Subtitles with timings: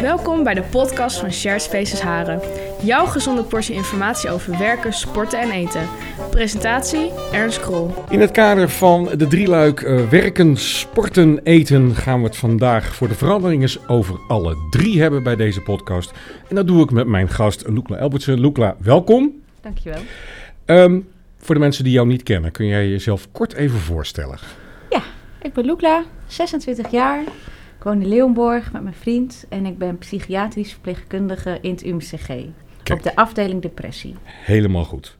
[0.00, 2.40] Welkom bij de podcast van Shared Spaces Haren.
[2.82, 5.88] Jouw gezonde portie informatie over werken, sporten en eten.
[6.30, 7.94] Presentatie Ernst Krol.
[8.10, 13.08] In het kader van de drieluik uh, werken, sporten, eten gaan we het vandaag voor
[13.08, 16.12] de verandering eens over alle drie hebben bij deze podcast.
[16.48, 18.40] En dat doe ik met mijn gast Loekla Elbertsen.
[18.40, 19.42] Loekla, welkom.
[19.60, 20.00] Dankjewel.
[20.66, 21.08] Um,
[21.38, 24.38] voor de mensen die jou niet kennen, kun jij jezelf kort even voorstellen?
[24.90, 25.02] Ja,
[25.42, 27.22] ik ben Loekla, 26 jaar.
[27.80, 32.30] Ik woon in Leeuwenborg met mijn vriend en ik ben psychiatrisch verpleegkundige in het UMCG.
[32.92, 34.16] Op de afdeling depressie.
[34.24, 35.18] Helemaal goed.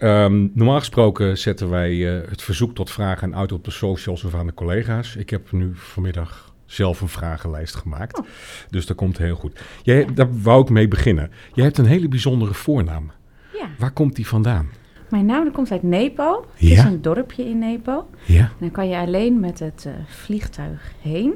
[0.00, 4.34] Um, normaal gesproken zetten wij uh, het verzoek tot vragen uit op de socials of
[4.34, 5.16] aan de collega's.
[5.16, 8.18] Ik heb nu vanmiddag zelf een vragenlijst gemaakt.
[8.18, 8.26] Oh.
[8.70, 9.60] Dus dat komt heel goed.
[9.82, 11.30] Jij, daar wou ik mee beginnen.
[11.52, 13.10] Jij hebt een hele bijzondere voornaam.
[13.52, 13.68] Ja.
[13.78, 14.70] Waar komt die vandaan?
[15.10, 16.46] Mijn naam komt uit Nepo.
[16.54, 18.08] Het is een dorpje in Nepo.
[18.26, 18.52] Ja.
[18.58, 21.34] dan kan je alleen met het uh, vliegtuig heen.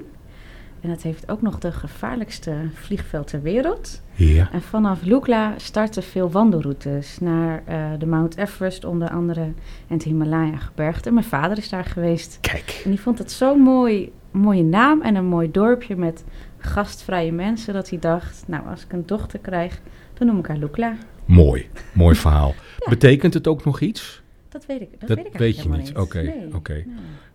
[0.81, 4.03] En het heeft ook nog de gevaarlijkste vliegveld ter wereld.
[4.15, 4.49] Ja.
[4.53, 9.55] En vanaf Lukla starten veel wandelroutes naar uh, de Mount Everest onder andere en
[9.87, 11.11] het Himalaya-gebergte.
[11.11, 12.39] Mijn vader is daar geweest.
[12.41, 12.81] Kijk.
[12.85, 16.25] En die vond het zo'n mooi, mooie naam en een mooi dorpje met
[16.59, 19.81] gastvrije mensen dat hij dacht, nou als ik een dochter krijg,
[20.15, 20.97] dan noem ik haar Lukla.
[21.25, 22.55] Mooi, mooi verhaal.
[22.89, 24.23] Betekent het ook nog iets?
[24.49, 25.97] Dat weet ik, dat, dat weet, ik weet je niet.
[25.97, 26.73] Oké, nee, oké.
[26.73, 26.85] Nee.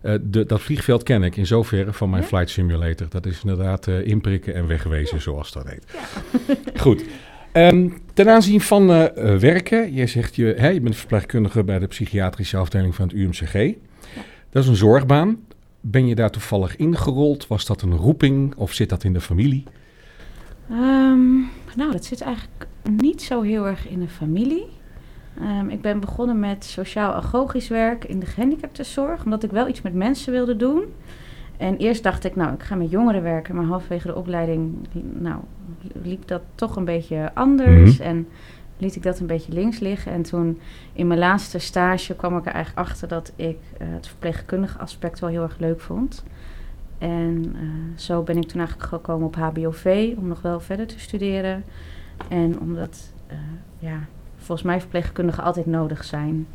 [0.02, 0.14] Uh,
[0.46, 2.28] dat vliegveld ken ik in zoverre van mijn ja?
[2.28, 3.06] flight simulator.
[3.08, 5.22] Dat is inderdaad uh, inprikken en wegwezen, ja.
[5.22, 5.84] zoals dat heet.
[5.92, 6.54] Ja.
[6.82, 7.04] Goed.
[7.52, 9.06] Um, ten aanzien van uh,
[9.38, 13.74] werken, je zegt je, hè, je bent verpleegkundige bij de psychiatrische afdeling van het UMCG.
[14.50, 15.38] Dat is een zorgbaan.
[15.80, 17.46] Ben je daar toevallig ingerold?
[17.46, 19.64] Was dat een roeping of zit dat in de familie?
[20.70, 22.66] Um, nou, dat zit eigenlijk
[23.00, 24.66] niet zo heel erg in de familie.
[25.40, 29.94] Um, ik ben begonnen met sociaal-agogisch werk in de gehandicaptenzorg, omdat ik wel iets met
[29.94, 30.84] mensen wilde doen.
[31.56, 34.74] En eerst dacht ik, nou, ik ga met jongeren werken, maar halverwege de opleiding
[35.18, 35.40] nou,
[36.02, 37.98] liep dat toch een beetje anders.
[37.98, 38.06] Mm-hmm.
[38.06, 38.28] En
[38.76, 40.12] liet ik dat een beetje links liggen.
[40.12, 40.60] En toen
[40.92, 45.20] in mijn laatste stage kwam ik er eigenlijk achter dat ik uh, het verpleegkundige aspect
[45.20, 46.24] wel heel erg leuk vond.
[46.98, 51.00] En uh, zo ben ik toen eigenlijk gekomen op HBOV om nog wel verder te
[51.00, 51.64] studeren.
[52.28, 53.36] En omdat, uh,
[53.78, 53.98] ja,
[54.42, 56.46] volgens mij verpleegkundigen altijd nodig zijn.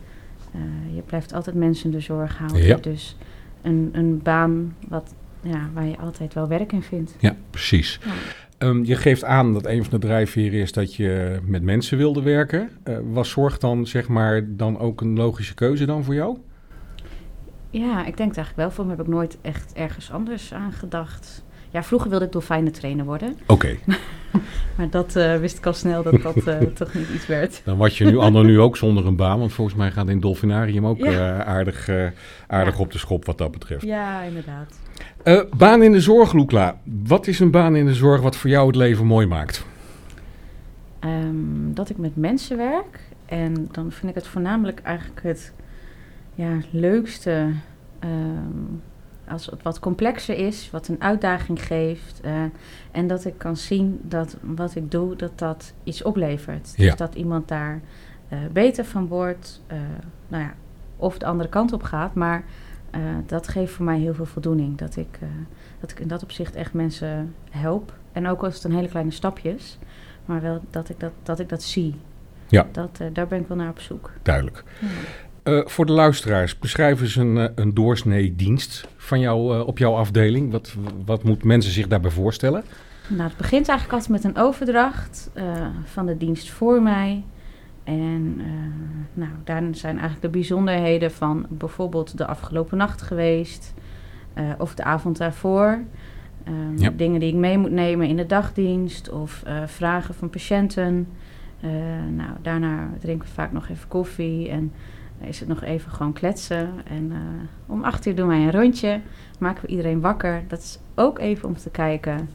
[0.55, 2.63] Uh, je blijft altijd mensen de zorg houden.
[2.63, 2.75] Ja.
[2.75, 3.17] Dus
[3.61, 7.15] een, een baan wat, ja, waar je altijd wel werk in vindt.
[7.19, 7.99] Ja, precies.
[8.05, 8.11] Ja.
[8.67, 12.21] Um, je geeft aan dat een van de drijfveren is dat je met mensen wilde
[12.21, 12.69] werken.
[12.83, 16.37] Uh, was zorg dan zeg maar dan ook een logische keuze dan voor jou?
[17.69, 18.71] Ja, ik denk het eigenlijk wel.
[18.71, 21.45] Voor me heb ik nooit echt ergens anders aan gedacht.
[21.69, 23.37] Ja, vroeger wilde ik dolfijnentrainer worden.
[23.45, 23.53] Oké.
[23.53, 23.79] Okay.
[24.77, 27.61] maar dat uh, wist ik al snel dat dat uh, toch niet iets werd.
[27.63, 29.39] Dan was je nu ander nu ook zonder een baan.
[29.39, 31.11] Want volgens mij gaat in dolfinarium ook ja.
[31.11, 31.89] uh, aardig,
[32.47, 32.79] aardig ja.
[32.79, 33.83] op de schop wat dat betreft.
[33.83, 34.79] Ja, inderdaad.
[35.57, 36.79] baan in de zorg, Loekla.
[36.83, 39.65] Wat is een baan in de zorg wat voor jou het leven mooi maakt?
[40.99, 42.99] Um, dat ik met mensen werk.
[43.25, 45.53] En dan vind ik het voornamelijk eigenlijk het
[46.35, 47.51] ja, leukste...
[48.03, 48.81] Um,
[49.29, 52.21] als het wat complexer is, wat een uitdaging geeft.
[52.25, 52.31] Uh,
[52.91, 56.73] en dat ik kan zien dat wat ik doe, dat dat iets oplevert.
[56.75, 56.85] Ja.
[56.85, 57.81] Dus dat iemand daar
[58.29, 59.61] uh, beter van wordt.
[59.71, 59.77] Uh,
[60.27, 60.53] nou ja,
[60.95, 62.13] of de andere kant op gaat.
[62.13, 62.43] Maar
[63.25, 64.77] dat geeft voor mij heel veel voldoening.
[64.77, 65.19] Dat ik,
[65.79, 67.93] dat ik in dat opzicht echt mensen help.
[68.11, 69.77] En ook als het een hele kleine stapje is.
[70.25, 71.95] Maar wel dat ik dat, dat, ik dat zie.
[72.47, 72.67] Ja.
[72.71, 74.11] Dat, daar ben ik wel naar op zoek.
[74.21, 74.63] Duidelijk.
[74.79, 74.87] Ja.
[75.47, 79.77] Uh, voor de luisteraars, beschrijf eens een, uh, een doorsnee dienst van jou uh, op
[79.77, 80.51] jouw afdeling.
[80.51, 80.75] Wat,
[81.05, 82.63] wat moeten mensen zich daarbij voorstellen?
[83.07, 85.31] Nou, het begint eigenlijk altijd met een overdracht
[85.83, 87.23] van de dienst voor mij.
[87.83, 88.41] En
[89.13, 93.73] nou, daar zijn eigenlijk de bijzonderheden van bijvoorbeeld de afgelopen nacht geweest
[94.57, 95.79] of de avond daarvoor.
[96.47, 96.89] Um, Ja.
[96.89, 101.07] Dingen die ik mee moet nemen in de dagdienst of vragen van patiënten.
[102.15, 104.71] nou, daarna drinken we vaak nog even koffie en
[105.19, 106.69] is het nog even gewoon kletsen.
[106.83, 107.17] En uh,
[107.65, 109.01] om acht uur doen wij een rondje.
[109.39, 110.43] Maken we iedereen wakker.
[110.47, 112.29] Dat is ook even om te kijken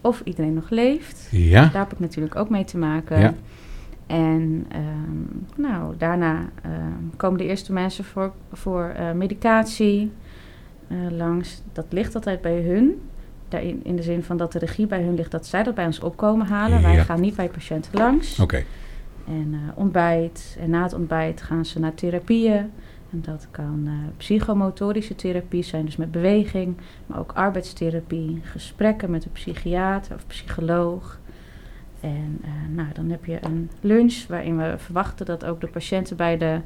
[0.00, 1.28] of iedereen nog leeft.
[1.30, 1.62] Ja.
[1.62, 3.20] Daar heb ik natuurlijk ook mee te maken.
[3.20, 3.34] Ja.
[4.06, 10.12] En um, nou, daarna um, komen de eerste mensen voor, voor uh, medicatie
[10.88, 11.62] uh, langs.
[11.72, 13.00] Dat ligt altijd bij hun.
[13.48, 15.86] Daarin, in de zin van dat de regie bij hun ligt, dat zij dat bij
[15.86, 16.80] ons opkomen halen.
[16.80, 16.86] Ja.
[16.86, 18.32] Wij gaan niet bij patiënten langs.
[18.32, 18.42] Oké.
[18.42, 18.66] Okay.
[19.30, 20.56] En uh, ontbijt.
[20.60, 22.70] En na het ontbijt gaan ze naar therapieën.
[23.12, 26.76] En dat kan uh, psychomotorische therapie zijn, dus met beweging.
[27.06, 31.18] Maar ook arbeidstherapie, gesprekken met een psychiater of psycholoog.
[32.00, 36.16] En uh, nou, dan heb je een lunch waarin we verwachten dat ook de patiënten
[36.16, 36.60] bij de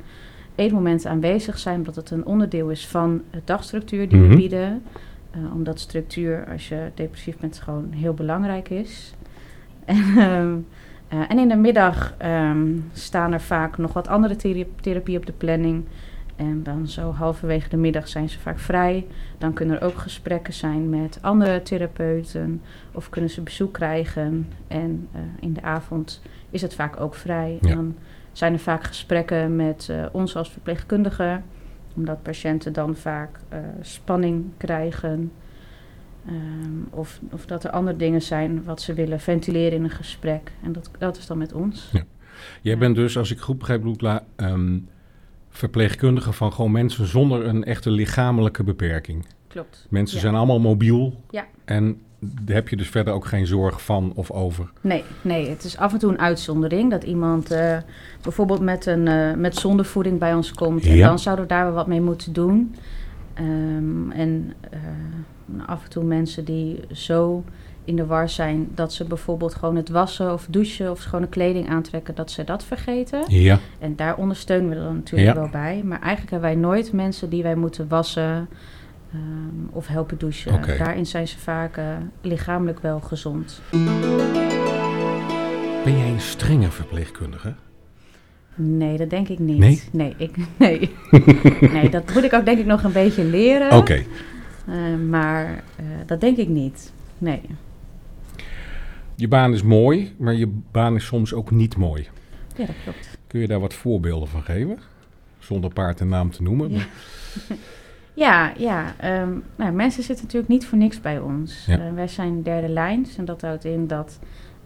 [0.54, 1.76] eetmomenten aanwezig zijn.
[1.76, 4.28] Omdat het een onderdeel is van de dagstructuur die Mhm.
[4.28, 4.82] we bieden.
[5.30, 9.14] Eh, omdat structuur, als je depressief bent, gewoon heel belangrijk is.
[9.84, 10.66] En,
[11.08, 15.26] eh, en in de middag ehm, staan er vaak nog wat andere thera- therapie op
[15.26, 15.84] de planning.
[16.36, 19.06] En dan zo halverwege de middag zijn ze vaak vrij.
[19.38, 22.62] Dan kunnen er ook gesprekken zijn met andere therapeuten.
[22.92, 24.48] Of kunnen ze bezoek krijgen.
[24.68, 27.58] En eh, in de avond is het vaak ook vrij.
[27.60, 27.68] Ja.
[27.68, 27.94] En dan
[28.32, 31.40] zijn er vaak gesprekken met eh, ons als verpleegkundige.
[31.96, 33.38] Omdat patiënten dan vaak
[33.80, 35.32] spanning krijgen.
[36.26, 40.52] Ehm, of, of dat er andere dingen zijn wat ze willen ventileren in een gesprek.
[40.62, 41.88] En dat, dat is dan met ons.
[41.92, 42.02] Ja.
[42.62, 44.78] Jij bent dus, als ik goed begrijp, Loekla, ehm,
[45.50, 49.26] verpleegkundige van gewoon mensen zonder een echte lichamelijke beperking.
[49.48, 49.86] Klopt.
[49.90, 50.22] Mensen Ja.
[50.22, 51.20] zijn allemaal mobiel.
[51.30, 51.44] Ja.
[51.64, 54.70] En daar heb je dus verder ook geen zorg van of over.
[54.80, 57.78] Nee, nee, het is af en toe een uitzondering dat iemand eh,
[58.22, 60.84] bijvoorbeeld met, een, eh, met zondevoeding bij ons komt.
[60.86, 61.06] En Ja.
[61.08, 62.74] dan zouden we daar wel wat mee moeten doen.
[63.34, 64.78] Ehm, en eh,
[65.66, 67.44] af en toe mensen die zo
[67.84, 71.68] in de war zijn dat ze bijvoorbeeld gewoon het wassen of douchen of schone kleding
[71.68, 73.24] aantrekken, dat ze dat vergeten.
[73.28, 73.58] Ja.
[73.78, 75.40] En daar ondersteunen we dan natuurlijk Ja.
[75.40, 75.82] wel bij.
[75.84, 78.48] Maar eigenlijk hebben wij nooit mensen die wij moeten wassen
[79.12, 79.20] ehm,
[79.70, 80.78] of helpen douchen.
[80.78, 81.84] Daarin zijn ze vaak eh,
[82.20, 83.60] lichamelijk wel gezond.
[85.84, 87.54] Ben jij een strenge verpleegkundige?
[88.54, 89.58] Nee, dat denk ik niet.
[89.58, 89.82] Nee?
[89.92, 90.90] Nee, ik, nee.
[91.60, 93.72] nee dat moet ik ook denk ik nog een beetje leren.
[93.72, 94.04] Oké.
[94.66, 96.92] Eh, maar eh, dat denk ik niet.
[97.18, 97.40] Nee.
[99.14, 102.08] Je baan is mooi, maar je baan is soms ook niet mooi.
[102.56, 103.18] Ja, dat klopt.
[103.26, 104.78] Kun je daar wat voorbeelden van geven?
[105.38, 106.70] Zonder paard en naam te noemen.
[106.72, 106.82] Ja.
[108.14, 108.94] Ja, ja.
[108.98, 111.64] ehm, nou, mensen zitten natuurlijk niet voor niks bij ons.
[111.66, 111.78] Ja.
[111.78, 114.18] Eh, wij zijn derde lijns en dat houdt in dat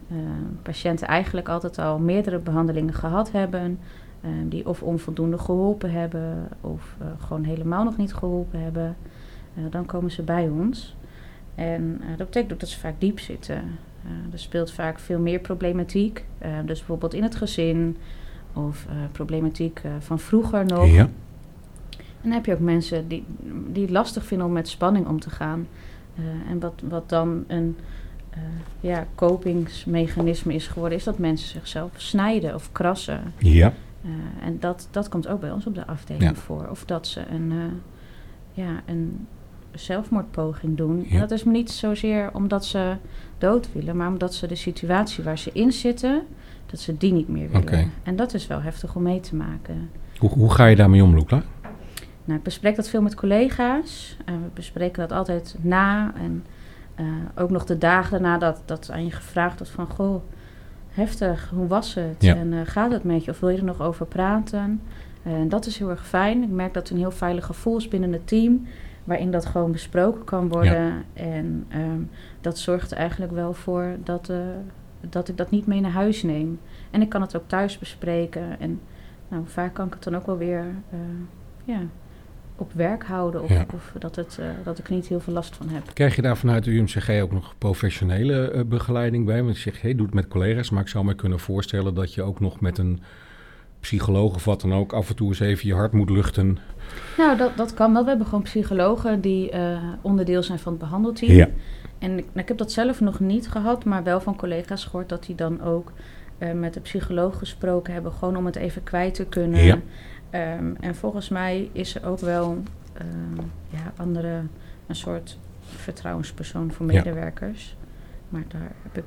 [0.09, 0.17] eh,
[0.63, 3.79] patiënten eigenlijk altijd al meerdere behandelingen gehad hebben.
[4.21, 8.95] eh, die of onvoldoende geholpen hebben of eh, gewoon helemaal nog niet geholpen hebben.
[9.69, 10.95] Dan komen ze bij ons.
[11.55, 13.63] En dat betekent ook dat ze vaak diep zitten.
[14.31, 16.25] Er speelt vaak veel meer problematiek.
[16.65, 17.97] Dus bijvoorbeeld in het gezin
[18.53, 20.87] of problematiek van vroeger nog.
[20.87, 21.09] Ja.
[21.97, 23.25] En dan heb je ook mensen die,
[23.67, 25.67] die het lastig vinden om met spanning om te gaan.
[26.49, 27.77] En wat, wat dan een
[28.79, 33.33] ja, kopingsmechanisme is geworden, is dat mensen zichzelf snijden of krassen.
[33.37, 33.73] Ja.
[34.03, 34.09] Eh,
[34.47, 36.35] en dat, dat komt ook bij ons op de afdeling Ja.
[36.35, 36.67] voor.
[36.71, 39.27] Of dat ze een, eh, ja, een
[39.71, 41.05] zelfmoordpoging doen.
[41.07, 41.13] Ja.
[41.13, 42.95] En dat is niet zozeer omdat ze
[43.37, 46.21] dood willen, maar omdat ze de situatie waar ze in zitten,
[46.65, 47.91] dat ze die niet meer willen.
[48.03, 49.89] En dat is wel heftig om mee te maken.
[50.17, 51.43] Hoe, hoe ga je daarmee om, Loekla?
[52.25, 54.17] Nou, ik bespreek dat veel met collega's.
[54.25, 56.13] Eh, we bespreken dat altijd na.
[56.15, 56.45] En
[56.99, 57.05] eh,
[57.35, 59.87] ook nog de dagen daarna dat, dat aan je gevraagd wordt van...
[59.87, 60.21] Goh,
[60.89, 62.15] heftig, hoe was het?
[62.19, 62.35] Ja.
[62.35, 63.31] En eh, gaat het met je?
[63.31, 64.81] Of wil je er nog over praten?
[65.23, 66.43] Eh, En dat is heel erg fijn.
[66.43, 68.67] Ik merk dat het een heel veilig gevoel is binnen het team...
[69.03, 71.03] waarin dat gewoon besproken kan worden.
[71.13, 72.01] En ehm,
[72.41, 74.31] dat zorgt er eigenlijk wel voor dat,
[75.09, 76.59] dat ik dat niet mee naar huis neem.
[76.91, 78.59] En ik kan het ook thuis bespreken.
[78.59, 78.79] En
[79.27, 80.65] nou, vaak kan ik het dan ook wel weer...
[81.65, 81.79] ja,
[82.59, 83.65] op werk houden of, Ja.
[83.73, 85.83] of dat, het, eh, dat ik niet heel veel last van heb.
[85.93, 89.43] Krijg je daar vanuit de UMCG ook nog professionele eh, begeleiding bij?
[89.43, 90.69] Want je zegt, hey, doe het met collega's.
[90.69, 92.99] Maar ik zou me kunnen voorstellen dat je ook nog met een
[93.79, 94.93] psycholoog of wat dan ook...
[94.93, 96.57] af en toe eens even je hart moet luchten.
[97.17, 98.03] Nou, dat, dat kan wel.
[98.03, 101.49] We hebben gewoon psychologen die eh, onderdeel zijn van het behandelteam.
[101.99, 105.09] En ik, nou, ik heb dat zelf nog niet gehad, maar wel van collega's gehoord
[105.09, 105.91] dat die dan ook
[106.53, 109.63] met de psycholoog gesproken hebben, gewoon om het even kwijt te kunnen.
[109.63, 109.79] Ja.
[110.29, 114.41] Ehm, en volgens mij is er ook wel ehm, ja, andere,
[114.87, 115.37] een soort
[115.75, 117.03] vertrouwenspersoon voor Ja.
[117.03, 117.75] medewerkers.
[118.29, 119.03] Maar daar heb ik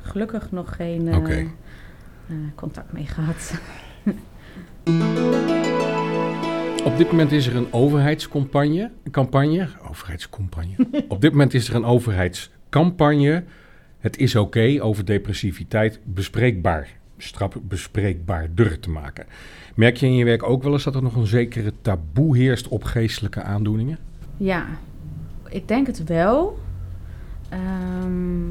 [0.00, 1.46] gelukkig nog geen eh, eh,
[2.54, 3.54] contact mee gehad.
[6.84, 8.90] Op dit moment is er een overheidscampagne.
[9.10, 10.74] Campagne, overheidscampagne.
[11.08, 13.44] Op dit moment is er een overheidscampagne.
[13.98, 19.26] Het is oké over depressiviteit bespreekbaar, strap, bespreekbaarder te maken.
[19.74, 22.68] Merk je in je werk ook wel eens dat er nog een zekere taboe heerst
[22.68, 23.98] op geestelijke aandoeningen?
[24.36, 24.66] Ja,
[25.48, 26.58] ik denk het wel.
[27.48, 28.50] Ehm,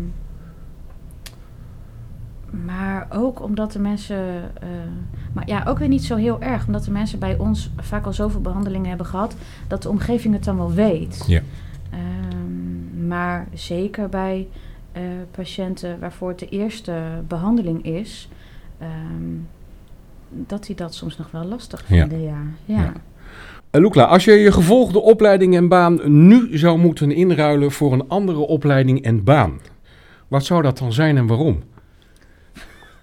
[2.65, 4.51] maar ook omdat de mensen.
[4.61, 4.67] eh,
[5.33, 6.65] maar ja, ook weer niet zo heel erg.
[6.65, 9.35] Omdat de mensen bij ons vaak al zoveel behandelingen hebben gehad.
[9.67, 11.23] dat de omgeving het dan wel weet.
[11.27, 11.41] Ja.
[11.89, 14.47] Ehm, maar zeker bij
[14.91, 15.01] eh,
[15.31, 18.29] patiënten waarvoor het de eerste behandeling is.
[18.79, 19.37] Ehm,
[20.29, 22.41] dat die dat soms nog wel lastig vinden, ja.
[22.65, 22.75] ja.
[22.75, 22.93] Ja.
[23.71, 28.07] Uh, Loekla, als je je gevolgde opleiding en baan nu zou moeten inruilen voor een
[28.07, 29.59] andere opleiding en baan,
[30.27, 31.63] wat zou dat dan zijn en waarom?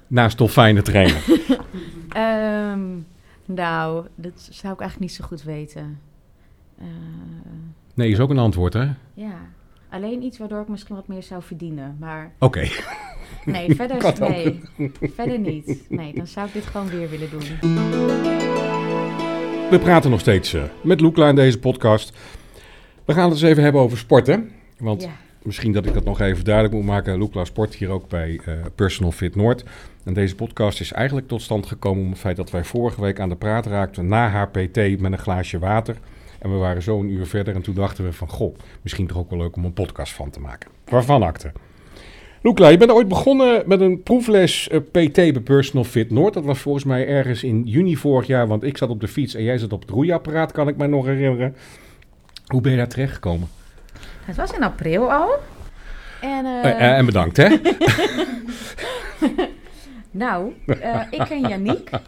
[0.07, 1.21] Naast dolfijnen trainen.
[2.11, 2.81] Ehm,
[3.45, 6.01] nou, dat zou ik eigenlijk niet zo goed weten.
[6.79, 6.87] Eh,
[7.95, 8.89] Nee is ook een antwoord, hè?
[9.15, 9.35] Ja.
[9.91, 11.97] Alleen iets waardoor ik misschien wat meer zou verdienen.
[12.01, 12.69] Maar Oké.
[13.45, 14.61] Nee, verder, nee,
[15.15, 15.85] verder niet.
[15.89, 17.43] Nee, dan zou ik dit gewoon weer willen doen.
[19.71, 22.17] We praten nog steeds eh, met Loekla in deze podcast.
[23.05, 24.51] We gaan het eens even hebben over sporten.
[24.79, 25.09] Want Ja.
[25.43, 27.19] misschien dat ik dat nog even duidelijk moet maken.
[27.19, 29.65] Loekla sport hier ook bij eh, Personal Fit Noord.
[30.05, 33.21] En deze podcast is eigenlijk tot stand gekomen om het feit dat wij vorige week
[33.21, 35.97] aan de praat raakten na haar PT met een glaasje water.
[36.39, 39.19] En we waren zo een uur verder en toen dachten we van, goh, misschien toch
[39.19, 40.71] ook wel leuk om een podcast van te maken.
[40.85, 41.53] Waarvan akte?
[42.43, 46.35] Loekla, je bent ooit begonnen met een proefles eh, PT bij Personal Fit Noord.
[46.35, 49.35] Dat was volgens mij ergens in juni vorig jaar, want ik zat op de fiets
[49.35, 51.55] en jij zat op het roeiapparaat, kan ik mij nog herinneren.
[52.47, 53.49] Hoe ben je daar terechtgekomen?
[54.25, 55.31] Het was in april al.
[56.21, 57.49] En, eh, Eh, en bedankt, hè?
[60.11, 60.53] nou,
[61.11, 61.91] ik ken Yannick.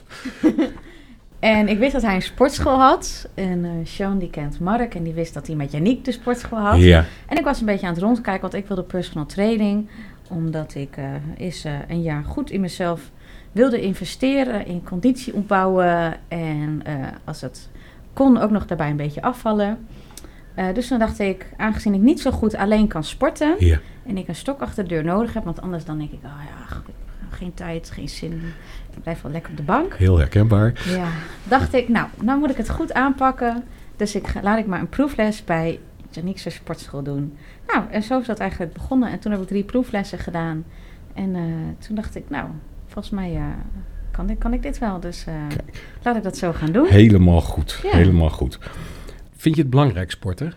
[1.41, 3.29] en ik wist dat hij een sportschool had.
[3.35, 6.79] En Sean die kent Mark en die wist dat hij met Yannick de sportschool had.
[6.79, 7.05] Ja.
[7.29, 9.89] En ik was een beetje aan het rondkijken, want ik wilde personal training.
[10.33, 11.05] Omdat ik eh
[11.37, 13.11] eens eh, een jaar goed in mezelf
[13.53, 16.15] wilde investeren, in conditie opbouwen.
[16.29, 17.69] En eh, als het
[18.13, 19.87] kon, ook nog daarbij een beetje afvallen.
[20.75, 23.55] Dus toen dacht ik, aangezien ik niet zo goed alleen kan sporten...
[23.59, 23.79] Ja.
[24.07, 25.45] en ik een stok achter de deur nodig heb...
[25.45, 26.77] want anders dan denk ik, oh ja,
[27.31, 28.43] geen tijd, geen zin.
[28.97, 29.95] Ik blijf wel lekker op de bank.
[29.95, 30.83] Heel herkenbaar.
[30.89, 31.09] Ja,
[31.45, 33.65] dacht ik, nou, nou moet ik het goed aanpakken.
[33.97, 35.79] Dus ik, laat ik maar een proefles bij
[36.15, 37.37] Janiekse sportschool doen.
[37.67, 39.11] Nou, en zo is dat eigenlijk begonnen.
[39.11, 40.65] En toen heb ik drie proeflessen gedaan.
[41.15, 41.43] En eh,
[41.87, 42.49] toen dacht ik, nou,
[42.87, 43.43] volgens mij eh,
[44.11, 45.01] kan, ik, kan ik dit wel.
[45.01, 45.35] Dus eh,
[46.03, 46.87] laat ik dat zo gaan doen.
[46.87, 47.81] Helemaal goed.
[47.83, 47.97] Ja.
[47.97, 48.59] Helemaal goed.
[49.37, 50.53] Vind je het belangrijk sporten?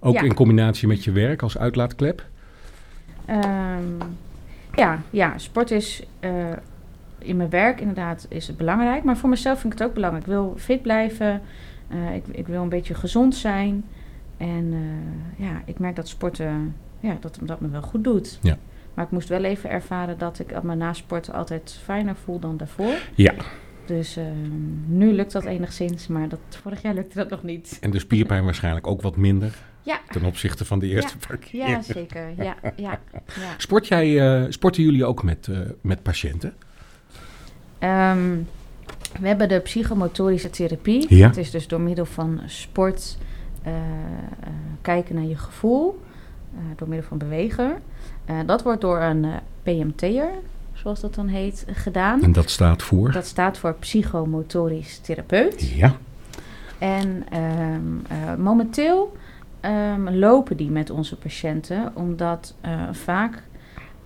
[0.00, 0.22] Ook Ja.
[0.22, 2.26] in combinatie met je werk als uitlaatklep?
[3.24, 3.82] Ehm,
[4.74, 6.02] ja, ja, sport is
[7.18, 9.04] in mijn werk inderdaad is het belangrijk.
[9.04, 10.24] Maar voor mezelf vind ik het ook belangrijk.
[10.26, 11.40] Ik wil fit blijven.
[12.14, 13.84] Ik, ik wil een beetje gezond zijn.
[14.38, 18.38] En eh, ja, ik merk dat sporten ja, dat, dat me wel goed doet.
[18.42, 18.58] Ja.
[18.94, 22.56] Maar ik moest wel even ervaren dat ik me na sporten altijd fijner voel dan
[22.56, 22.94] daarvoor.
[23.14, 23.34] Ja.
[23.86, 27.78] Dus ehm, nu lukt dat enigszins, maar dat, vorig jaar lukte dat nog niet.
[27.80, 31.68] En de spierpijn waarschijnlijk ook wat minder Ja, ten opzichte van de eerste paar keer.
[31.68, 32.28] ja zeker.
[32.36, 33.00] Ja, ja,
[33.40, 33.54] ja.
[33.56, 36.54] Sport jij, eh, sporten jullie ook met, eh, met patiënten?
[37.78, 38.36] Ehm,
[39.20, 41.14] we hebben de psychomotorische therapie.
[41.14, 41.26] Ja.
[41.26, 43.18] Het is dus door middel van sport
[43.62, 44.50] eh, eh,
[44.82, 46.00] kijken naar je gevoel,
[46.54, 47.82] eh, door middel van bewegen.
[48.46, 49.26] Dat wordt door een
[49.62, 50.30] PMT'er,
[50.72, 52.22] zoals dat dan heet, gedaan.
[52.22, 53.12] En dat staat voor?
[53.12, 55.70] Dat staat voor psychomotorisch therapeut.
[55.74, 55.96] Ja.
[56.78, 59.16] En ehm, eh, momenteel
[59.60, 62.54] ehm, lopen die met onze patiënten, omdat
[62.92, 63.42] vaak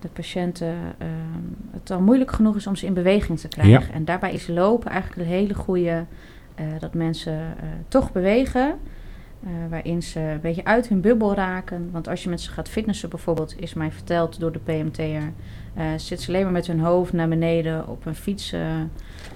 [0.02, 1.10] de patiënten ehm,
[1.70, 3.94] het al moeilijk genoeg is om ze in beweging te krijgen.
[3.94, 6.04] En daarbij is lopen eigenlijk een hele goede,
[6.54, 7.54] eh, dat mensen
[7.88, 8.78] toch bewegen.
[9.44, 11.88] Eh, waarin ze een beetje uit hun bubbel raken.
[11.92, 15.32] Want als je met ze gaat fitnessen bijvoorbeeld, is mij verteld door de PMT'er,
[15.74, 18.60] eh zit ze alleen maar met hun hoofd naar beneden op een fiets, eh,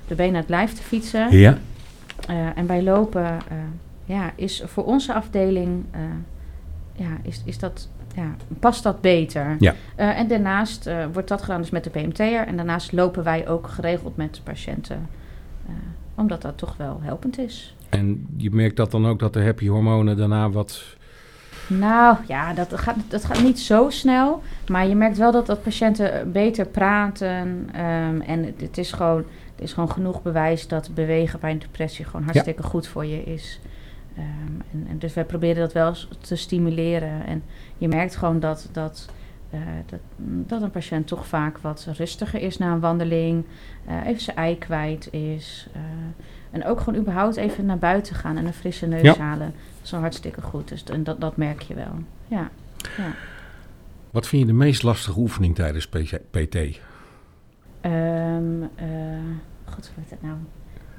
[0.09, 1.39] de benen uit het lijf te fietsen.
[1.39, 1.59] Ja.
[2.55, 3.39] En bij lopen
[4.05, 5.85] ja, is voor onze afdeling
[6.93, 9.57] ja, is, is dat, ja, past dat beter.
[9.59, 9.75] Ja.
[9.97, 12.47] En daarnaast wordt dat gedaan dus met de PMT'er.
[12.47, 15.09] En daarnaast lopen wij ook geregeld met patiënten.
[16.15, 17.76] omdat dat toch wel helpend is.
[17.97, 20.85] En je merkt dat dan ook dat de happy hormonen daarna wat...
[21.67, 24.43] Nou ja, dat gaat, dat gaat niet zo snel.
[24.69, 27.69] Maar je merkt wel dat, dat patiënten beter praten.
[27.73, 29.25] ehm, en het, het is gewoon,
[29.55, 33.23] het is gewoon genoeg bewijs dat bewegen bij een depressie gewoon hartstikke goed voor je
[33.25, 33.61] is.
[34.17, 37.27] Ehm, en, en dus wij proberen dat wel te stimuleren.
[37.27, 37.43] En
[37.79, 39.09] je merkt gewoon dat, dat,
[39.57, 40.01] eh, dat,
[40.49, 43.45] dat een patiënt toch vaak wat rustiger is na een wandeling.
[43.87, 45.69] eh, even zijn ei kwijt is.
[45.73, 45.81] eh,
[46.51, 49.17] en ook gewoon überhaupt even naar buiten gaan en een frisse neus Ja.
[49.19, 49.47] halen.
[49.77, 50.69] Dat is al hartstikke goed.
[50.69, 51.99] Dus en dat, dat merk je wel.
[52.29, 52.51] Ja.
[54.11, 55.87] Wat vind je de meest lastige oefening tijdens
[56.31, 56.57] PT?
[57.81, 58.87] Ehm eh
[59.65, 60.35] God, wat is dat nou?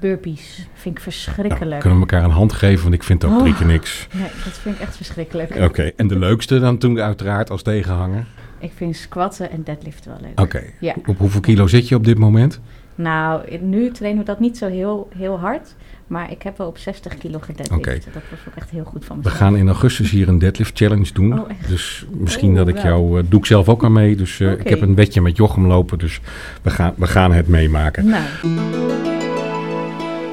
[0.00, 0.54] Burpees.
[0.56, 1.80] Vind ik Nou, verschrikkelijk.
[1.80, 3.38] kunnen we elkaar een hand geven, want ik vind ook Oh.
[3.40, 4.08] drie keer niks.
[4.12, 5.56] Nee, dat vind ik echt verschrikkelijk.
[5.56, 8.26] Oké, en de leukste dan toen uiteraard als tegenhanger?
[8.58, 10.40] Ik vind squatten en deadliften wel leuk.
[10.40, 10.94] Oké, Ja.
[11.06, 12.60] op hoeveel kilo zit je op dit moment?
[12.94, 15.74] Nou, nu trainen we dat niet zo heel, heel hard.
[16.06, 17.72] Maar ik heb wel op 60 kilo gedeadlift.
[17.80, 17.90] Oké.
[18.12, 19.38] Dat was ook echt heel goed van We mezelf.
[19.40, 21.40] gaan in augustus hier een deadlift challenge doen.
[21.40, 21.68] Oh, echt?
[21.68, 22.84] dus misschien Oh, dat ik wel.
[22.84, 23.18] jou...
[23.18, 24.16] eh, doe ik zelf ook aan mee.
[24.16, 25.98] Dus eh, ik heb een wedje met Jochem lopen.
[25.98, 26.20] Dus
[26.62, 28.06] we gaan, we gaan het meemaken.
[28.06, 28.24] Nou,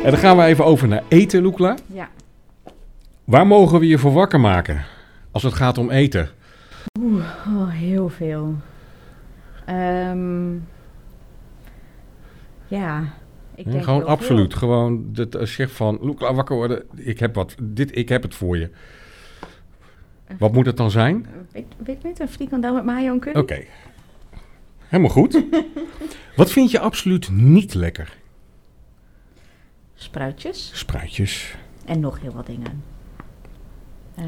[0.04, 1.76] En dan gaan we even over naar eten, Loekla.
[1.94, 2.10] ja.
[3.24, 4.84] Waar mogen we je voor wakker maken?
[5.32, 6.30] Als het gaat om eten.
[7.00, 8.56] Oeh, oh, heel veel.
[9.66, 10.54] Ehm,
[12.68, 13.14] ja,
[13.56, 14.10] ik denk gewoon veel.
[14.10, 14.54] absoluut.
[14.54, 15.98] Gewoon dat als je zegt van...
[16.02, 16.84] Loekla, wakker worden.
[16.96, 18.70] Ik heb, wat, dit, ik heb het voor je.
[20.38, 21.26] Wat moet het dan zijn?
[21.52, 23.40] Weet, weet niet, een frikandel met mayo en curry?
[23.40, 23.64] Oké.
[24.88, 25.44] Helemaal goed.
[26.36, 28.18] Wat vind je absoluut niet lekker?
[29.96, 31.56] Spruitjes Spruitjes.
[31.86, 32.84] en nog heel wat dingen.
[34.16, 34.24] Eh,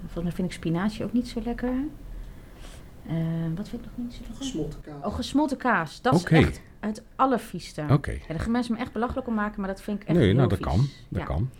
[0.00, 1.72] volgens mij vind ik spinazie ook niet zo lekker.
[3.06, 3.14] Eh,
[3.56, 4.36] wat vind ik nog niet zo lekker?
[4.44, 5.04] Gesmolten kaas.
[5.04, 6.00] Oh, gesmolten kaas.
[6.02, 7.84] Dat is echt het allervieste.
[7.90, 8.10] Oké.
[8.10, 10.26] Ja, daar gaan mensen me echt belachelijk om maken, maar dat vind ik echt Nee,
[10.26, 10.66] heel nou dat vies.
[10.66, 10.78] kan.
[11.08, 11.24] Dat Ja.
[11.26, 11.50] kan.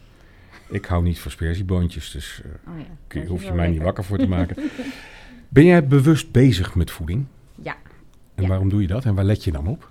[0.70, 2.84] Ik hou niet van sperzieboontjes, dus eh, Oh, ja.
[3.06, 4.70] kun je- Dat hoef je mij niet wakker voor te maken.
[5.48, 7.26] Ben jij bewust bezig met voeding?
[7.62, 7.76] Ja.
[8.34, 8.48] En Ja.
[8.48, 9.04] waarom doe je dat?
[9.04, 9.90] En waar let je dan op?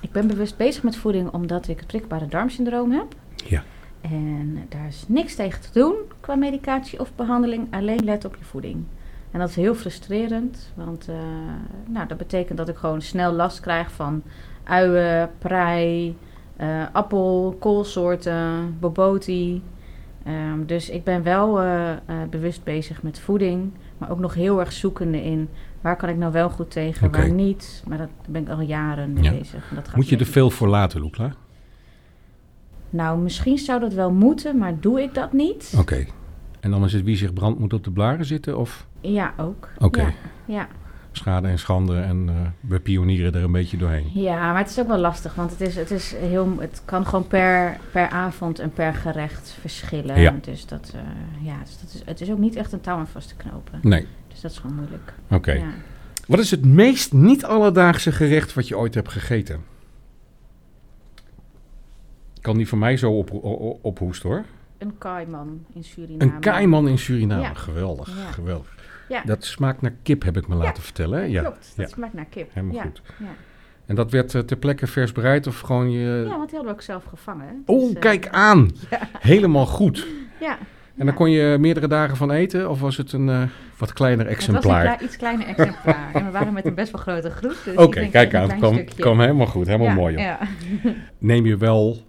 [0.00, 3.14] Ik ben bewust bezig met voeding omdat ik het prikbare darmsyndroom heb.
[3.48, 3.64] Ja.
[4.00, 7.66] En daar is niks tegen te doen qua medicatie of behandeling.
[7.70, 8.84] Alleen let op je voeding.
[9.30, 11.14] En dat is heel frustrerend, want eh,
[11.86, 14.22] nou, dat betekent dat ik gewoon snel last krijg van
[14.64, 16.16] uien, prei,
[16.56, 19.62] eh, appel, koolsoorten, boboti.
[20.24, 21.92] Ehm, dus ik ben wel eh,
[22.30, 25.48] bewust bezig met voeding, maar ook nog heel erg zoekende in
[25.80, 27.82] waar kan ik nou wel goed tegen, waar niet.
[27.88, 29.30] Maar dat ben ik al jaren mee Ja.
[29.30, 29.68] bezig.
[29.70, 31.32] En dat gaat Moet je er veel voor laten, Loekla?
[32.90, 35.74] Nou, misschien zou dat wel moeten, maar doe ik dat niet?
[35.78, 36.06] Oké.
[36.60, 38.58] En dan is het wie zich brandt moet op de blaren zitten?
[38.58, 39.68] Of Ja, ook.
[39.78, 40.00] Oké.
[40.00, 40.12] Ja,
[40.44, 40.68] ja.
[41.12, 44.10] schade en schande en eh, we pionieren er een beetje doorheen?
[44.14, 47.06] ja, maar het is ook wel lastig, want het, is, het, is heel, het kan
[47.06, 50.20] gewoon per, per avond en per gerecht verschillen.
[50.20, 50.34] Ja.
[50.40, 53.08] Dus, dat, eh, ja, dus dat is, het is ook niet echt een touw aan
[53.08, 53.78] vast te knopen.
[53.82, 54.06] Nee.
[54.28, 55.12] Dus dat is gewoon moeilijk.
[55.30, 55.52] Oké.
[55.52, 55.70] Ja.
[56.26, 59.60] Wat is het meest niet alledaagse gerecht wat je ooit hebt gegeten?
[62.40, 64.44] Kan die van mij zo op, op, ophoesten hoor.
[64.78, 66.22] Een kaiman in Suriname.
[66.32, 67.42] Een kaiman in Suriname.
[67.42, 67.54] Ja.
[67.54, 68.30] Geweldig, Ja.
[68.30, 68.74] geweldig.
[69.08, 69.22] Ja.
[69.24, 71.30] Dat smaakt naar kip, heb ik me laten vertellen.
[71.30, 71.40] Ja.
[71.42, 72.50] Klopt, dat smaakt naar kip.
[72.52, 73.02] Helemaal goed.
[73.18, 73.26] Ja.
[73.86, 75.98] En dat werd eh, ter plekke vers bereid of gewoon je...
[76.28, 77.62] ja, want die hadden we ook zelf gevangen.
[77.66, 78.70] Oh, Dus, eh, kijk aan!
[79.20, 80.06] Helemaal goed.
[80.40, 80.58] Ja.
[80.96, 82.70] En daar kon je meerdere dagen van eten?
[82.70, 83.42] Of was het een eh,
[83.78, 84.80] wat kleiner Het was exemplaar?
[84.86, 86.10] een klei- iets kleiner exemplaar.
[86.14, 87.56] en we waren met een best wel grote groep.
[87.64, 88.58] Dus Oké, kijk een aan.
[88.58, 89.66] klein Kwam, helemaal goed.
[89.66, 90.16] Helemaal Ja, mooi.
[90.16, 90.38] Ja.
[91.18, 92.02] Neem je wel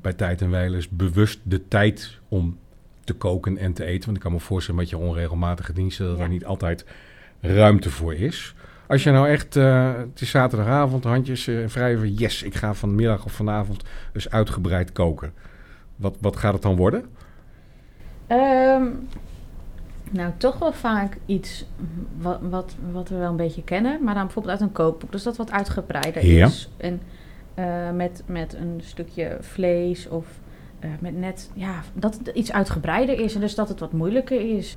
[0.00, 2.58] bij tijd en wijle eens bewust de tijd om
[3.04, 4.04] te koken en te eten?
[4.04, 6.22] Want ik kan me voorstellen met je onregelmatige diensten dat Ja.
[6.22, 6.84] er niet altijd
[7.40, 8.54] ruimte voor is.
[8.86, 13.24] Als je nou echt, eh, het is zaterdagavond, handjes eh wrijven, yes, ik ga vanmiddag
[13.24, 15.32] of vanavond dus uitgebreid koken.
[15.96, 17.04] Wat, wat gaat het dan worden?
[18.26, 18.86] Ehm,
[20.10, 21.66] nou, toch wel vaak iets
[22.18, 25.12] wat, wat, wat we wel een beetje kennen, maar dan bijvoorbeeld uit een kookboek.
[25.12, 26.46] Dus dat wat uitgebreider Ja.
[26.46, 26.70] is.
[26.76, 27.00] En
[27.54, 30.26] eh, met, met een stukje vlees of
[30.80, 34.56] eh, met net, ja, dat het iets uitgebreider is en dus dat het wat moeilijker
[34.56, 34.76] is.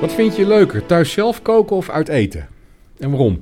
[0.00, 2.48] Wat vind je leuker, thuis zelf koken of uit eten?
[2.98, 3.40] En waarom?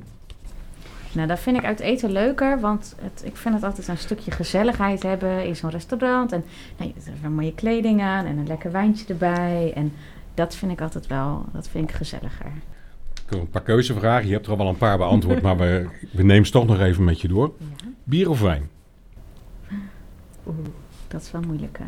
[1.13, 4.31] Nou, dat vind ik uit eten leuker, want het, ik vind het altijd een stukje
[4.31, 6.33] gezelligheid hebben in zo'n restaurant.
[6.33, 6.45] En
[6.77, 9.73] nou, je hebt er mooie kleding aan en een lekker wijntje erbij.
[9.75, 9.93] En
[10.35, 12.53] dat vind ik altijd wel, dat vind ik gezelliger.
[13.27, 14.27] Ik heb een paar keuzevragen.
[14.27, 16.81] Je hebt er al wel een paar beantwoord, maar we, we nemen ze toch nog
[16.81, 17.53] even met je door.
[17.59, 17.87] Ja.
[18.05, 18.69] Bier of wijn?
[20.47, 20.57] Oeh,
[21.09, 21.87] dat is wel moeilijker.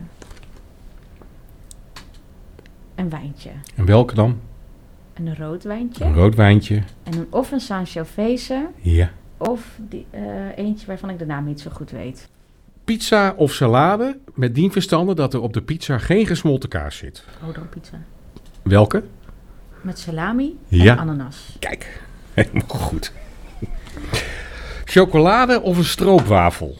[2.94, 3.50] Een wijntje.
[3.74, 4.40] En welke dan?
[5.14, 6.04] Een rood wijntje.
[6.04, 6.82] Een rood wijntje.
[7.02, 8.66] En een, of een Sangiovese.
[8.76, 9.10] Ja.
[9.36, 12.28] Of die, eh, eentje waarvan ik de naam niet zo goed weet.
[12.84, 17.24] Pizza of salade met dien verstande dat er op de pizza geen gesmolten kaas zit.
[17.48, 18.00] Oh, dan pizza.
[18.62, 19.04] Welke?
[19.88, 20.92] Met salami Ja.
[20.92, 21.56] en ananas.
[21.58, 22.00] Kijk,
[22.34, 23.12] helemaal goed.
[24.84, 26.76] Chocolade of een stroopwafel?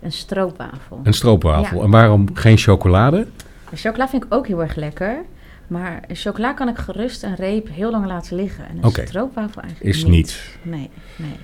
[0.00, 1.00] Een stroopwafel.
[1.02, 1.78] Een stroopwafel.
[1.78, 1.84] Ja.
[1.84, 3.26] En waarom geen chocolade?
[3.70, 5.24] De chocola vind ik ook heel erg lekker.
[5.66, 8.68] Maar chocola kan ik gerust een reep heel lang laten liggen.
[8.68, 10.58] En een stroopwafel eigenlijk Is niet.
[10.62, 11.36] Nee, nee.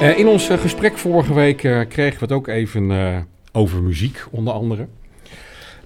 [0.00, 4.24] Eh, in ons eh, gesprek vorige week eh, kregen we het ook even over muziek,
[4.30, 4.86] onder andere.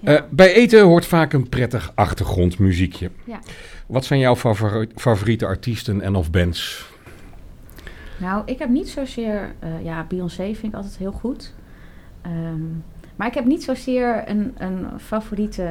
[0.01, 0.15] Ja.
[0.17, 3.09] Eh, bij eten hoort vaak een prettig achtergrondmuziekje.
[3.23, 3.39] Ja.
[3.87, 6.89] Wat zijn jouw favori- favoriete artiesten en of bands?
[8.19, 9.53] Nou, ik heb niet zozeer...
[9.59, 11.53] eh, ja, Beyoncé vind ik altijd heel goed.
[12.21, 12.61] Ehm,
[13.15, 15.69] maar ik heb niet zozeer een, een favoriete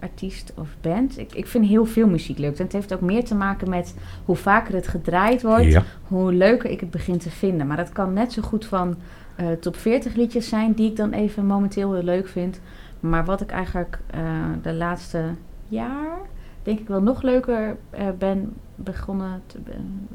[0.00, 1.18] artiest of band.
[1.18, 2.56] Ik, ik vind heel veel muziek leuk.
[2.58, 5.64] En het heeft ook meer te maken met hoe vaker het gedraaid wordt...
[5.64, 5.82] Ja.
[6.02, 7.66] hoe leuker ik het begin te vinden.
[7.66, 8.96] Maar dat kan net zo goed van
[9.36, 12.60] eh, top 40 liedjes zijn die ik dan even momenteel heel leuk vind.
[13.00, 14.20] Maar wat ik eigenlijk eh,
[14.62, 15.34] de laatste
[15.68, 16.18] jaar,
[16.62, 19.58] denk ik wel nog leuker eh, ben begonnen te,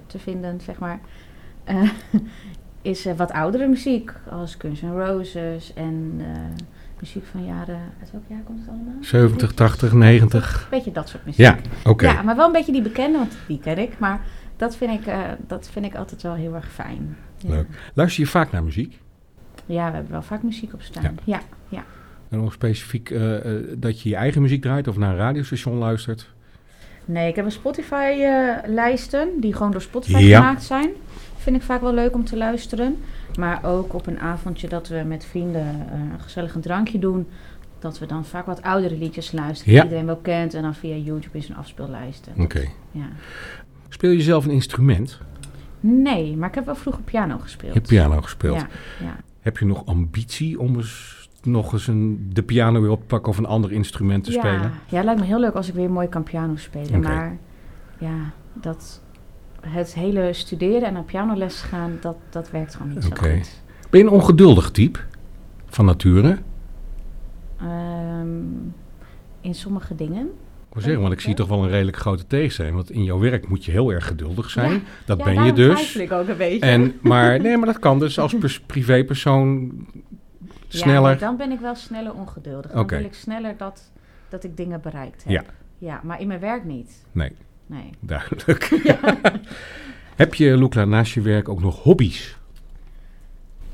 [0.06, 1.00] te vinden, zeg maar,
[1.64, 1.90] eh,
[2.82, 4.14] is wat oudere muziek.
[4.30, 6.22] Als Guns N' Roses en
[7.00, 8.94] muziek van jaren, uit welk jaar komt het allemaal?
[9.00, 10.68] 70, 80, 90.
[10.70, 11.46] Beetje dat soort muziek.
[11.46, 12.06] Ja, oké.
[12.06, 14.00] Ja, maar wel een beetje die bekende, want die ken ik.
[14.00, 14.22] Maar
[14.56, 15.14] dat vind ik,
[15.48, 17.18] dat vind ik altijd wel heel erg fijn.
[17.38, 17.50] Ja.
[17.50, 17.68] Leuk.
[17.94, 19.00] Luister je vaak naar muziek?
[19.66, 21.18] Ja, we hebben wel vaak muziek op staan.
[21.24, 21.84] Ja, ja.
[22.34, 25.78] En nog specifiek eh, eh, dat je je eigen muziek draait of naar een radiostation
[25.78, 26.30] luistert?
[27.06, 30.40] Nee, ik heb een Spotify-lijsten die gewoon door Spotify Ja.
[30.40, 30.90] gemaakt zijn.
[31.38, 32.98] Vind ik vaak wel leuk om te luisteren.
[33.40, 37.28] Maar ook op een avondje dat we met vrienden eh, een gezellig een drankje doen.
[37.80, 39.80] Dat we dan vaak wat oudere liedjes luisteren Ja.
[39.80, 40.54] die iedereen wel kent.
[40.54, 42.28] En dan via YouTube is een afspeellijst.
[42.38, 42.68] Oké.
[42.92, 43.08] Ja.
[43.90, 45.20] Speel je zelf een instrument?
[45.80, 47.74] Nee, maar ik heb wel vroeger piano gespeeld.
[47.74, 48.56] Je hebt piano gespeeld.
[48.60, 48.68] Ja,
[49.02, 49.16] ja.
[49.42, 53.32] Heb je nog ambitie om eens nog eens een, de piano weer op te pakken
[53.32, 54.40] of een ander instrument te ja.
[54.40, 54.72] spelen?
[54.88, 57.02] Ja, het lijkt me heel leuk als ik weer mooi kan piano spelen.
[57.02, 57.38] Maar
[57.98, 59.02] ja, dat,
[59.62, 63.62] het hele studeren en naar pianoles gaan, dat, dat werkt gewoon niet zo goed.
[63.90, 65.00] Ben je een ongeduldig type
[65.66, 66.38] van nature?
[67.60, 68.28] Ehm,
[69.42, 70.26] in sommige dingen.
[70.68, 72.76] Ik wil zeggen, want ik zie toch wel een redelijk grote tegenstelling.
[72.76, 74.72] Want in jouw werk moet je heel erg geduldig zijn.
[74.72, 74.80] Ja.
[75.06, 75.74] Dat Ja, ben je dus.
[75.74, 76.66] twijfel ik ook een beetje.
[76.66, 79.72] En, maar, nee, maar dat kan dus als pers- privépersoon
[80.80, 81.02] sneller.
[81.02, 82.72] maar dan ben ik wel sneller ongeduldig.
[82.72, 83.92] Dan wil ik sneller dat,
[84.30, 85.32] dat ik dingen bereikt heb.
[85.34, 85.44] Ja.
[85.78, 87.04] Ja, maar in mijn werk niet.
[87.12, 87.32] Nee,
[87.66, 87.90] Nee.
[88.00, 88.70] duidelijk.
[90.16, 92.38] Heb je, Lukla, naast je werk ook nog hobby's?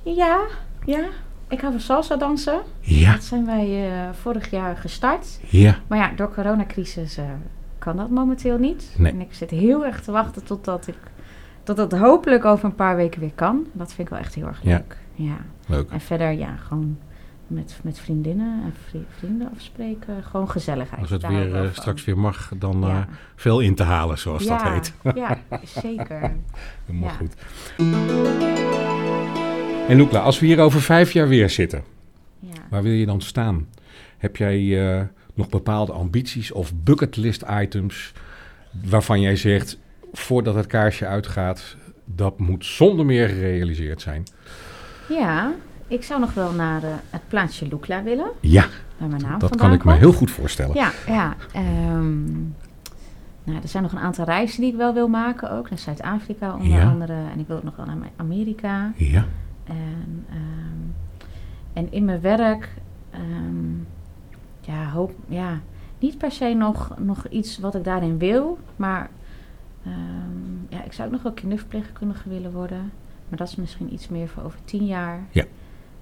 [0.04, 0.46] Ja,
[0.86, 1.06] ja.
[1.48, 2.62] Ik hou van salsa dansen.
[2.80, 5.40] Ja, Dat zijn wij eh, vorig jaar gestart.
[5.50, 5.78] ja.
[5.88, 7.26] Maar ja, door coronacrisis eh,
[7.78, 8.96] kan dat momenteel niet.
[8.98, 9.12] Nee.
[9.12, 10.98] En ik zit heel erg te wachten totdat ik
[11.76, 13.66] tot dat hopelijk over een paar weken weer kan.
[13.72, 14.70] Dat vind ik wel echt heel erg Ja.
[14.76, 14.98] leuk.
[15.16, 15.38] Ja.
[15.68, 15.90] Leuk.
[15.90, 16.98] En verder, ja, gewoon
[17.48, 20.24] met, met vriendinnen en vri- vrienden afspreken.
[20.24, 21.02] Gewoon gezelligheid.
[21.02, 23.08] Als het Daar weer eh, straks weer mag, dan eh, Ja.
[23.36, 24.94] veel in te halen, zoals dat Ja, heet.
[25.16, 26.20] ja, zeker.
[26.86, 27.16] Helemaal Ja.
[27.16, 27.34] goed.
[29.88, 31.84] En Lukla, als we hier over vijf jaar weer zitten,
[32.40, 32.50] Ja.
[32.70, 33.68] waar wil je dan staan?
[34.18, 35.04] Heb jij eh,
[35.34, 38.14] nog bepaalde ambities of bucketlist items
[38.84, 39.80] waarvan jij zegt,
[40.12, 44.24] voordat het kaarsje uitgaat, dat moet zonder meer gerealiseerd zijn?
[45.10, 45.52] ja,
[45.88, 48.32] ik zou nog wel naar eh, het plaatsje Lukla willen.
[48.40, 48.66] Ja,
[48.98, 50.00] Waar mijn naam dat kan ik me komt.
[50.04, 50.76] heel goed voorstellen.
[50.76, 51.36] Ja, ja.
[51.54, 52.24] ehm,
[53.44, 55.70] nou, er zijn nog een aantal reizen die ik wel wil maken ook.
[55.70, 56.90] Naar Zuid-Afrika onder Ja.
[56.90, 57.14] andere.
[57.34, 58.92] En ik wil ook nog wel naar Amerika.
[58.96, 59.26] Ja,
[59.64, 60.88] En, ehm,
[61.74, 62.70] en in mijn werk,
[63.12, 63.74] ehm,
[64.62, 65.60] ja, hoop, ja,
[66.00, 68.58] niet per se nog, nog iets wat ik daarin wil.
[68.76, 69.10] Maar
[69.86, 69.94] ehm,
[70.70, 72.92] ja, ik zou ook nog wel kinderverpleegkundige willen worden.
[73.30, 75.28] Maar dat is misschien iets meer voor over tien jaar.
[75.32, 75.46] Ja.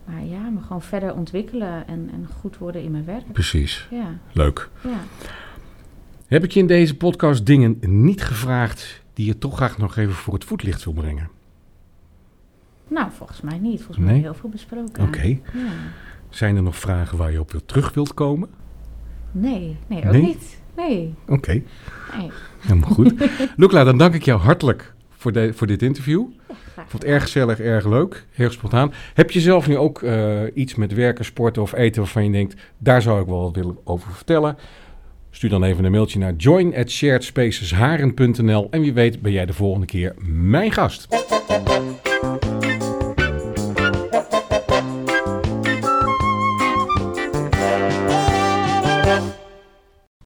[0.05, 3.31] Maar ja, me gewoon verder ontwikkelen en, en goed worden in mijn werk.
[3.31, 3.87] precies.
[3.91, 4.69] Ja, Leuk.
[4.83, 4.97] ja.
[6.27, 10.13] Heb ik je in deze podcast dingen niet gevraagd die je toch graag nog even
[10.13, 11.29] voor het voetlicht wil brengen?
[12.87, 13.77] Nou, volgens mij niet.
[13.77, 14.23] Volgens mij Nee?
[14.23, 15.03] hebben we heel veel besproken.
[15.03, 15.27] Oké.
[15.57, 15.71] Ja.
[16.29, 18.49] Zijn er nog vragen waar je op weer terug wilt komen?
[19.31, 20.21] Nee, nee, ook Nee?
[20.21, 20.61] niet.
[20.77, 21.51] Nee, Oké,
[22.17, 22.31] nee.
[22.59, 23.13] helemaal goed.
[23.55, 26.25] Lukla, dan dank ik jou hartelijk voor, de, voor dit interview.
[26.49, 28.93] Ik vond het erg gezellig, erg leuk, erg spontaan.
[29.13, 32.55] Heb je zelf nu ook eh, iets met werken, sporten of eten waarvan je denkt,
[32.77, 34.57] daar zou ik wel wat willen over vertellen?
[35.31, 39.53] Stuur dan even een mailtje naar join at sharedspacesharen.nl en wie weet ben jij de
[39.53, 41.07] volgende keer mijn gast.